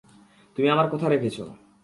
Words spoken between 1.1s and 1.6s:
রেখেছো।